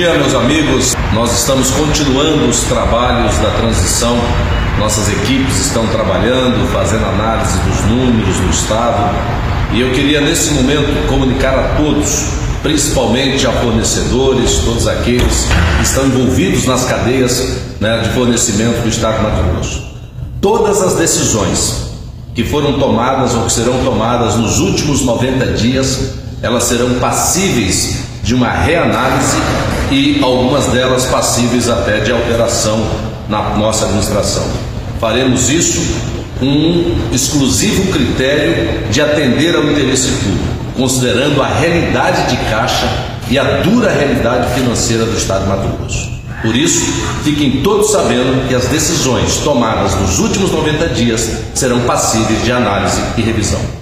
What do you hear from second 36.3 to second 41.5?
com um exclusivo critério de atender ao interesse público, considerando a